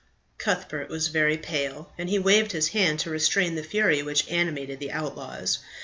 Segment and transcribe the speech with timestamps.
[0.39, 4.79] Cuthbert was very pale, and he waved his hand to restrain the fury which animated
[4.79, 5.59] the outlaws.